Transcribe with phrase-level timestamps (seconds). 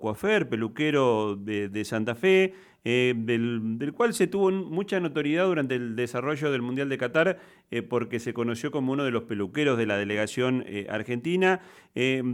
[0.00, 2.54] coafer, peluquero de, Santa Fe,
[2.84, 7.38] eh, del, cual se tuvo mucha notoriedad durante el desarrollo del Mundial de Qatar,
[7.70, 11.60] eh, porque se conoció como uno de los peluqueros de la delegación eh, argentina.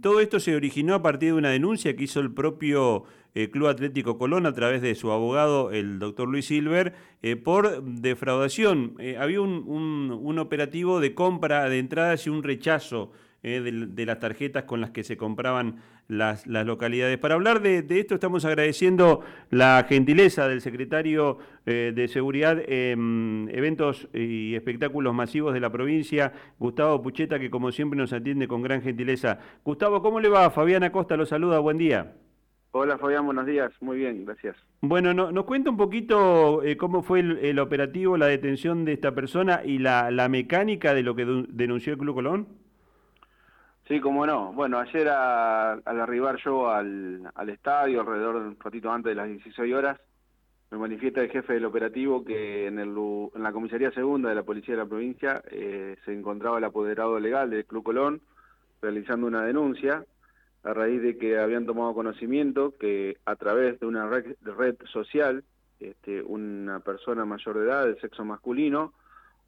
[0.00, 3.04] todo esto se originó a partir de una denuncia que hizo el propio
[3.52, 6.94] Club Atlético Colón a través de su abogado, el doctor Luis Silver,
[7.44, 8.96] por defraudación.
[9.18, 14.90] había un operativo de compra de entradas y un rechazo de, las tarjetas con las
[14.90, 15.76] que se compraban
[16.10, 17.18] las, localidades.
[17.18, 19.20] Para hablar de, esto estamos agradeciendo
[19.50, 26.32] la gentileza del secretario eh, de Seguridad en Eventos y Espectáculos Masivos de la provincia,
[26.58, 29.38] Gustavo Pucheta, que como siempre nos atiende con gran gentileza.
[29.64, 30.50] Gustavo, ¿cómo le va?
[30.50, 32.12] Fabián Acosta lo saluda, buen día.
[32.72, 33.72] Hola Fabián, buenos días.
[33.80, 34.56] Muy bien, gracias.
[34.80, 39.62] Bueno, nos cuenta un poquito eh, cómo fue el, operativo, la detención de esta persona
[39.64, 42.59] y la, la mecánica de lo que denunció el Club Colón.
[43.90, 44.52] Sí, cómo no.
[44.52, 49.74] Bueno, ayer al arribar yo al, estadio, alrededor de un ratito antes de las 16
[49.74, 49.98] horas,
[50.70, 52.90] me manifiesta el jefe del operativo que en, el,
[53.34, 57.18] en la comisaría segunda de la Policía de la provincia eh, se encontraba el apoderado
[57.18, 58.20] legal del Club Colón
[58.80, 60.04] realizando una denuncia
[60.62, 65.42] a raíz de que habían tomado conocimiento que a través de una red, red social
[65.80, 68.92] este, una persona mayor de edad, del sexo masculino,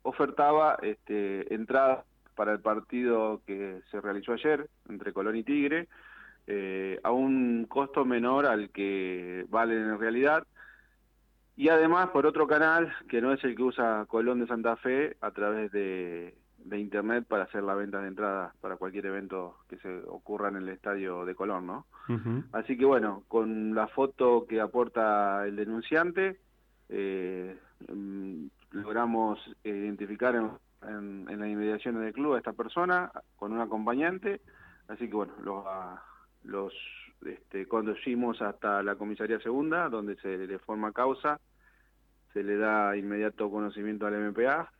[0.02, 2.04] ofertaba este, entradas
[2.34, 5.88] para el partido que se realizó ayer entre Colón y Tigre,
[6.46, 10.46] eh, a un costo menor al que valen en realidad.
[11.56, 15.16] Y además por otro canal, que no es el que usa Colón de Santa Fe,
[15.20, 16.34] a través de,
[16.72, 20.68] Internet para hacer la venta de entradas para cualquier evento que se ocurra en el
[20.68, 21.86] estadio de Colón, ¿no?
[22.52, 26.38] Así que bueno, con la foto que aporta el denunciante,
[26.88, 27.56] eh,
[27.88, 30.50] mm, logramos identificar en
[30.88, 34.40] en, en las inmediaciones del club a esta persona con un acompañante,
[34.88, 35.64] así que bueno, los,
[36.44, 36.72] los
[37.26, 41.40] este, conducimos hasta la comisaría segunda, donde se le forma causa,
[42.32, 44.72] se le da inmediato conocimiento al MPA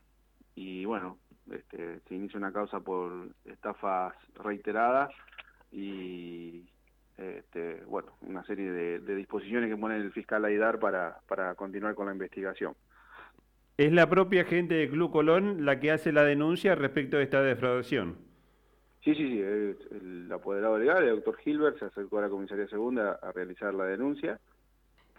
[0.54, 1.18] y bueno,
[1.50, 5.10] este, se inicia una causa por estafas reiteradas
[5.70, 6.66] y
[7.16, 11.94] este, bueno, una serie de, de disposiciones que pone el fiscal Aidar para, para continuar
[11.94, 12.74] con la investigación.
[13.78, 17.42] Es la propia gente de Club Colón la que hace la denuncia respecto de esta
[17.42, 18.16] defraudación.
[19.02, 19.40] Sí, sí, sí.
[19.40, 23.84] El, apoderado legal, el doctor Hilbert, se acercó a la comisaría segunda a realizar la
[23.84, 24.38] denuncia.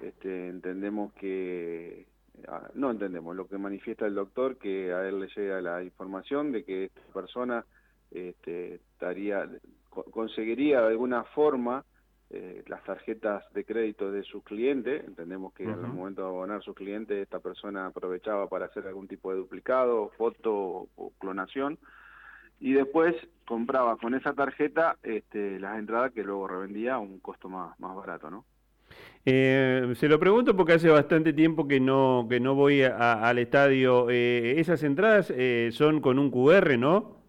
[0.02, 2.06] Este, entendemos que,
[2.48, 6.52] ah, no entendemos, lo que manifiesta el doctor, que a él le llega la información
[6.52, 7.66] de que esta persona
[8.12, 9.50] este, estaría,
[9.90, 11.84] conseguiría de alguna forma
[12.36, 15.04] eh, las tarjetas de crédito de sus clientes.
[15.06, 19.08] Entendemos que en el momento de abonar sus clientes, esta persona aprovechaba para hacer algún
[19.08, 21.78] tipo de duplicado, foto o, clonación.
[22.60, 27.50] Y después compraba con esa tarjeta este, las entradas que luego revendía a un costo
[27.50, 28.46] más, más barato, ¿no?
[29.26, 34.10] Eh, se lo pregunto porque hace bastante tiempo que no que no voy al estadio.
[34.10, 35.32] Eh, esas entradas
[35.70, 37.23] son con un QR, ¿no?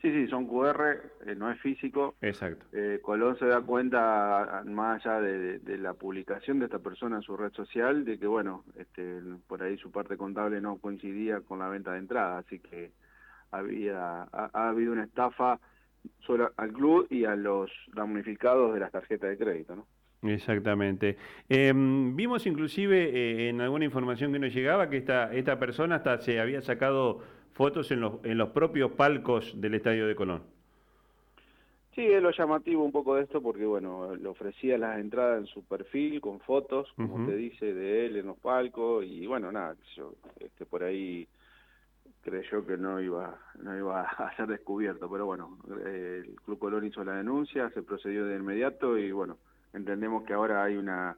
[0.00, 2.14] Sí, sí, son QR, eh, no es físico.
[2.22, 2.64] Exacto.
[2.72, 7.36] Eh, Colón se da cuenta, más allá de, la publicación de esta persona en su
[7.36, 11.68] red social, de que, bueno, este, por ahí su parte contable no coincidía con la
[11.68, 12.92] venta de entrada, así que
[13.50, 15.60] había ha, habido una estafa
[16.20, 19.86] solo al club y a los damnificados de las tarjetas de crédito, ¿no?
[20.22, 21.16] Exactamente.
[21.48, 26.18] Em, vimos inclusive eh, en alguna información que nos llegaba que esta, esta persona hasta
[26.18, 27.22] se había sacado
[27.52, 30.42] fotos en los, en los propios palcos del Estadio de Colón.
[31.94, 35.46] Sí, es lo llamativo un poco de esto porque, bueno, le ofrecía las entradas en
[35.46, 39.74] su perfil con fotos, como te dice, de él en los palcos y, bueno, nada,
[39.96, 41.26] yo, este, por ahí
[42.22, 47.02] creyó que no iba, no iba a ser descubierto, pero bueno, el Club Colón hizo
[47.02, 49.38] la denuncia, se procedió de inmediato y, bueno,
[49.72, 51.16] entendemos que ahora hay una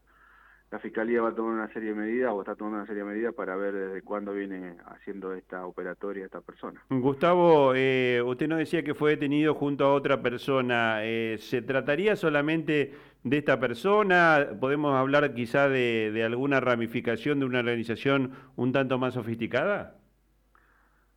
[0.72, 3.08] la Fiscalía va a tomar una serie de medidas o está tomando una serie de
[3.10, 6.82] medidas para ver desde cuándo viene haciendo esta operatoria esta persona.
[6.88, 11.04] Gustavo, eh, usted nos decía que fue detenido junto a otra persona.
[11.04, 14.48] Eh, ¿Se trataría solamente de esta persona?
[14.58, 20.01] ¿Podemos hablar quizá de, de alguna ramificación de una organización un tanto más sofisticada?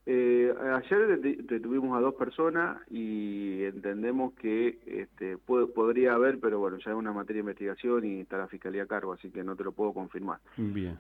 [0.07, 6.92] Eh, ayer detuvimos a dos personas y entendemos que este, podría haber, pero bueno, ya
[6.92, 9.63] es una materia de investigación y está la fiscalía a cargo, así que no te
[9.63, 10.40] lo puedo confirmar.
[10.57, 11.00] Bien.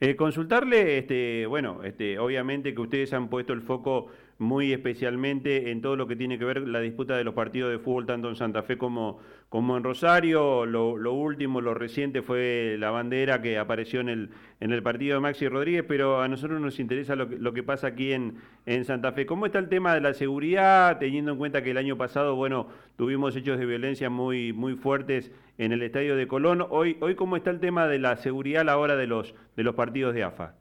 [0.00, 4.08] Eh, consultarle, este, bueno, este, obviamente que ustedes han puesto el foco
[4.40, 7.78] muy especialmente en todo lo que tiene que ver la disputa de los partidos de
[7.78, 9.18] fútbol, tanto en Santa Fe como,
[9.50, 10.64] como en Rosario.
[10.64, 15.20] Lo, último, lo reciente fue la bandera que apareció en el, en el partido de
[15.20, 19.12] Maxi Rodríguez, pero a nosotros nos interesa lo lo que pasa aquí en, en Santa
[19.12, 19.26] Fe.
[19.26, 22.68] ¿Cómo está el tema de la seguridad, teniendo en cuenta que el año pasado, bueno,
[22.96, 26.64] tuvimos hechos de violencia muy, muy fuertes en el estadio de Colón?
[26.70, 29.64] Hoy, hoy ¿cómo está el tema de la seguridad a la hora de los, de
[29.64, 30.54] los partidos de AFA?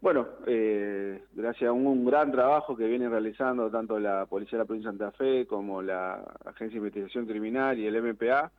[0.00, 4.66] Bueno, eh, gracias a un, gran trabajo que viene realizando tanto la Policía de la
[4.66, 6.14] Provincia de Santa Fe como la
[6.46, 8.50] Agencia de Investigación Criminal y el MPA,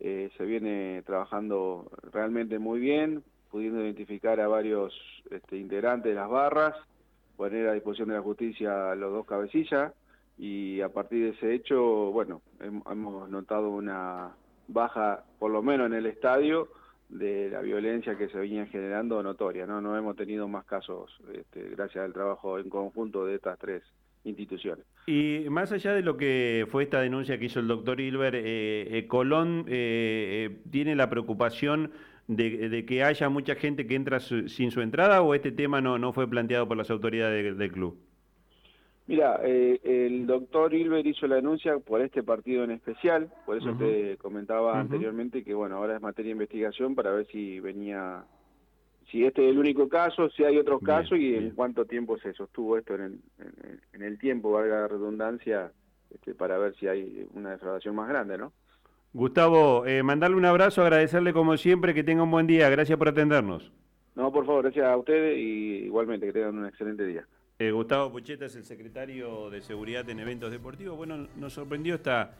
[0.00, 4.94] eh, se viene trabajando realmente muy bien, pudiendo identificar a varios
[5.30, 6.74] este, integrantes de las barras,
[7.36, 9.92] poner a disposición de la justicia los dos cabecillas
[10.38, 11.82] y a partir de ese hecho,
[12.12, 14.30] bueno, hemos notado una
[14.68, 16.68] baja, por lo menos en el estadio,
[17.08, 19.66] de la violencia que se venía generando notoria.
[19.66, 23.82] No, no hemos tenido más casos este, gracias al trabajo en conjunto de estas tres
[24.24, 24.84] instituciones.
[25.06, 28.98] Y más allá de lo que fue esta denuncia que hizo el doctor Hilber, eh,
[28.98, 31.92] eh, Colón eh, tiene la preocupación
[32.26, 36.12] de, que haya mucha gente que entra sin su entrada o este tema no, no
[36.12, 37.98] fue planteado por las autoridades del club?
[39.08, 43.72] Mira, eh, el doctor Hilber hizo la denuncia por este partido en especial, por eso
[43.72, 48.22] te comentaba anteriormente que bueno, ahora es materia de investigación para ver si venía,
[49.10, 52.34] si este es el único caso, si hay otros casos y en cuánto tiempo se
[52.34, 53.20] sostuvo esto en el,
[53.94, 55.72] en, el tiempo, valga la redundancia,
[56.10, 58.52] este, para ver si hay una defraudación más grande, ¿no?
[59.14, 63.08] Gustavo, eh, mandarle un abrazo, agradecerle como siempre, que tenga un buen día, gracias por
[63.08, 63.72] atendernos.
[64.16, 67.24] No, por favor, gracias a ustedes y igualmente que tengan un excelente día.
[67.60, 70.96] Eh, Gustavo Pucheta es el secretario de Seguridad en Eventos Deportivos.
[70.96, 72.36] Bueno, nos sorprendió esta